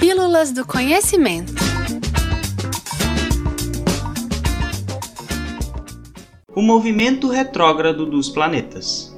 [0.00, 1.52] Pílulas do Conhecimento.
[6.54, 9.09] O movimento retrógrado dos planetas.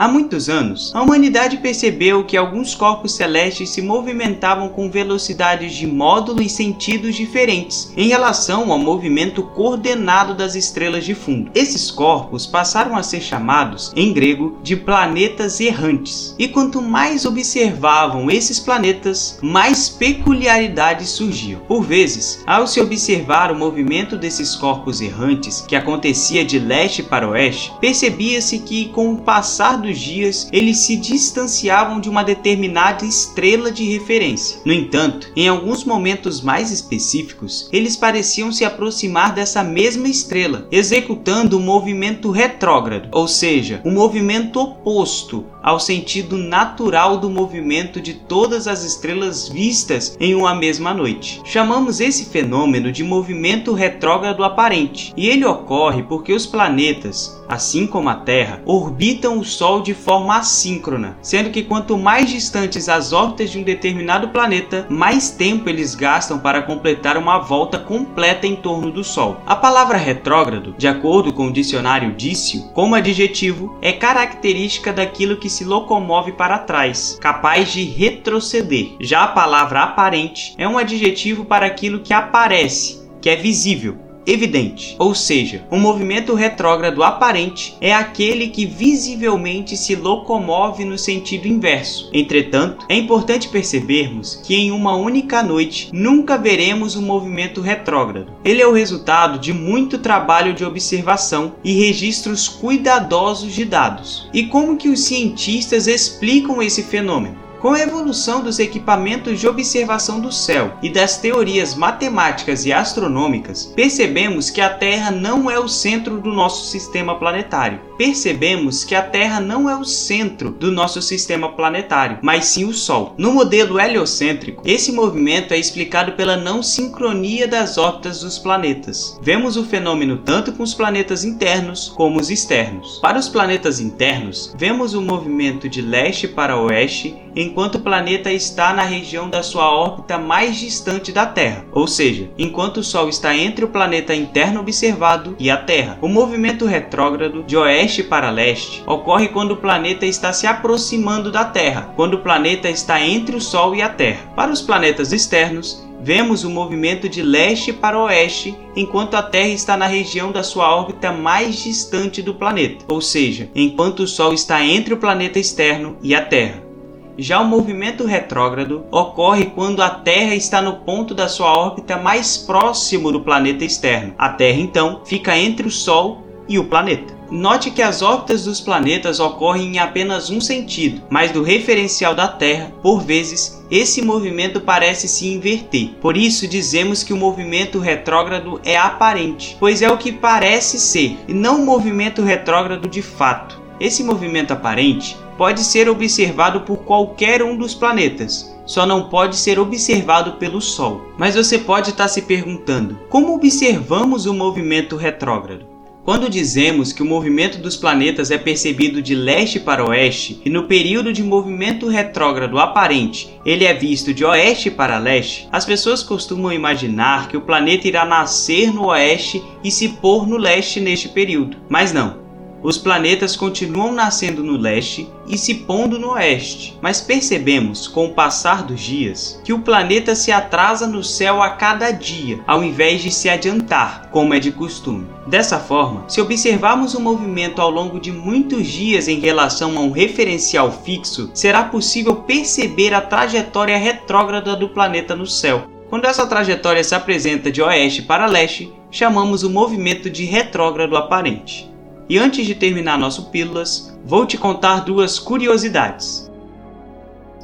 [0.00, 5.86] Há muitos anos, a humanidade percebeu que alguns corpos celestes se movimentavam com velocidades de
[5.86, 11.50] módulo e sentidos diferentes em relação ao movimento coordenado das estrelas de fundo.
[11.54, 16.34] Esses corpos passaram a ser chamados, em grego, de planetas errantes.
[16.38, 21.60] E quanto mais observavam esses planetas, mais peculiaridades surgiam.
[21.68, 27.28] Por vezes, ao se observar o movimento desses corpos errantes, que acontecia de leste para
[27.28, 33.70] oeste, percebia-se que, com o passar do dias eles se distanciavam de uma determinada estrela
[33.70, 34.60] de referência.
[34.64, 41.58] No entanto, em alguns momentos mais específicos, eles pareciam se aproximar dessa mesma estrela, executando
[41.58, 48.66] um movimento retrógrado, ou seja, um movimento oposto ao sentido natural do movimento de todas
[48.66, 51.40] as estrelas vistas em uma mesma noite.
[51.44, 58.08] Chamamos esse fenômeno de movimento retrógrado aparente, e ele ocorre porque os planetas, assim como
[58.08, 63.50] a Terra, orbitam o Sol de forma assíncrona, sendo que quanto mais distantes as órbitas
[63.50, 68.90] de um determinado planeta, mais tempo eles gastam para completar uma volta completa em torno
[68.90, 69.40] do Sol.
[69.46, 75.50] A palavra retrógrado, de acordo com o dicionário Dício, como adjetivo, é característica daquilo que
[75.50, 78.96] se locomove para trás, capaz de retroceder.
[79.00, 84.96] Já a palavra aparente é um adjetivo para aquilo que aparece, que é visível, evidente,
[84.98, 91.48] ou seja, o um movimento retrógrado aparente é aquele que visivelmente se locomove no sentido
[91.48, 92.10] inverso.
[92.12, 98.32] Entretanto, é importante percebermos que em uma única noite nunca veremos um movimento retrógrado.
[98.44, 104.28] Ele é o resultado de muito trabalho de observação e registros cuidadosos de dados.
[104.32, 107.49] E como que os cientistas explicam esse fenômeno?
[107.60, 113.66] Com a evolução dos equipamentos de observação do céu e das teorias matemáticas e astronômicas,
[113.66, 117.89] percebemos que a Terra não é o centro do nosso sistema planetário.
[118.00, 122.72] Percebemos que a Terra não é o centro do nosso sistema planetário, mas sim o
[122.72, 123.14] Sol.
[123.18, 129.20] No modelo heliocêntrico, esse movimento é explicado pela não sincronia das órbitas dos planetas.
[129.20, 132.98] Vemos o fenômeno tanto com os planetas internos como os externos.
[133.02, 138.72] Para os planetas internos, vemos o movimento de leste para oeste enquanto o planeta está
[138.72, 143.36] na região da sua órbita mais distante da Terra, ou seja, enquanto o Sol está
[143.36, 145.98] entre o planeta interno observado e a Terra.
[146.00, 151.44] O movimento retrógrado de oeste para leste ocorre quando o planeta está se aproximando da
[151.44, 154.32] Terra, quando o planeta está entre o Sol e a Terra.
[154.36, 159.76] Para os planetas externos, vemos o movimento de leste para oeste, enquanto a Terra está
[159.76, 164.64] na região da sua órbita mais distante do planeta, ou seja, enquanto o Sol está
[164.64, 166.70] entre o planeta externo e a Terra.
[167.18, 172.38] Já o movimento retrógrado ocorre quando a Terra está no ponto da sua órbita mais
[172.38, 174.14] próximo do planeta externo.
[174.16, 177.19] A Terra, então, fica entre o Sol e o planeta.
[177.30, 182.26] Note que as órbitas dos planetas ocorrem em apenas um sentido, mas do referencial da
[182.26, 185.90] Terra, por vezes, esse movimento parece se inverter.
[186.00, 191.16] Por isso dizemos que o movimento retrógrado é aparente, pois é o que parece ser,
[191.28, 193.60] e não um movimento retrógrado de fato.
[193.78, 199.58] Esse movimento aparente pode ser observado por qualquer um dos planetas, só não pode ser
[199.58, 201.02] observado pelo Sol.
[201.16, 205.79] Mas você pode estar se perguntando: como observamos o movimento retrógrado?
[206.04, 210.64] Quando dizemos que o movimento dos planetas é percebido de leste para oeste e no
[210.64, 216.52] período de movimento retrógrado aparente ele é visto de oeste para leste, as pessoas costumam
[216.52, 221.58] imaginar que o planeta irá nascer no oeste e se pôr no leste neste período.
[221.68, 222.19] Mas não.
[222.62, 228.12] Os planetas continuam nascendo no leste e se pondo no oeste, mas percebemos, com o
[228.12, 233.00] passar dos dias, que o planeta se atrasa no céu a cada dia, ao invés
[233.00, 235.06] de se adiantar, como é de costume.
[235.26, 239.90] Dessa forma, se observarmos o movimento ao longo de muitos dias em relação a um
[239.90, 245.66] referencial fixo, será possível perceber a trajetória retrógrada do planeta no céu.
[245.88, 251.69] Quando essa trajetória se apresenta de oeste para leste, chamamos o movimento de retrógrado aparente.
[252.10, 256.28] E antes de terminar nosso Pílulas, vou te contar duas curiosidades.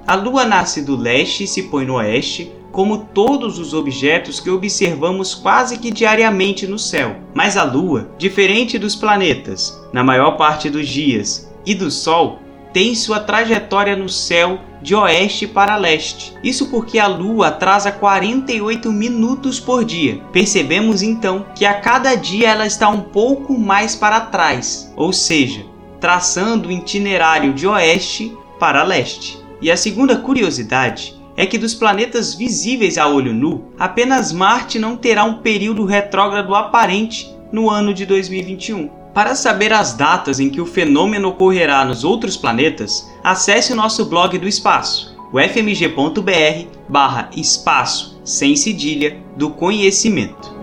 [0.04, 4.50] A Lua nasce do leste e se põe no oeste, como todos os objetos que
[4.50, 7.14] observamos quase que diariamente no céu.
[7.32, 12.40] Mas a Lua, diferente dos planetas, na maior parte dos dias, e do Sol,
[12.76, 16.34] tem sua trajetória no céu de oeste para leste.
[16.44, 20.20] Isso porque a Lua atrasa 48 minutos por dia.
[20.30, 25.64] Percebemos então que a cada dia ela está um pouco mais para trás, ou seja,
[25.98, 29.38] traçando o itinerário de oeste para leste.
[29.62, 34.98] E a segunda curiosidade é que dos planetas visíveis a olho nu, apenas Marte não
[34.98, 39.05] terá um período retrógrado aparente no ano de 2021.
[39.16, 44.04] Para saber as datas em que o fenômeno ocorrerá nos outros planetas, acesse o nosso
[44.04, 50.54] blog do espaço, o fmg.br barra espaço sem cedilha do conhecimento.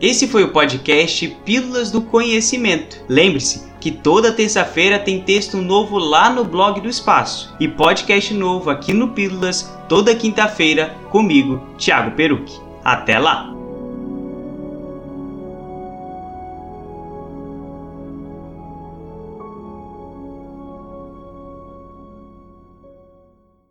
[0.00, 3.04] Esse foi o podcast Pílulas do Conhecimento.
[3.10, 8.70] Lembre-se que toda terça-feira tem texto novo lá no blog do Espaço e podcast novo
[8.70, 12.58] aqui no Pílulas toda quinta-feira comigo, Thiago Peruque.
[12.82, 13.61] Até lá!